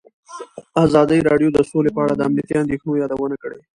ازادي 0.85 1.19
راډیو 1.29 1.49
د 1.53 1.59
سوله 1.69 1.89
په 1.95 1.99
اړه 2.05 2.13
د 2.15 2.21
امنیتي 2.27 2.55
اندېښنو 2.61 2.99
یادونه 3.01 3.35
کړې. 3.43 3.59